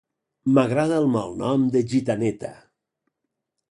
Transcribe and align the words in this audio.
M'agrada 0.57 0.95
el 1.03 1.11
malnom 1.17 1.69
de 1.77 1.85
gitaneta 1.95 2.53